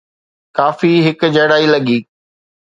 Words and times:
ڪافي 0.57 0.89
هڪجهڙائي 1.07 1.65
لڳي. 1.73 1.97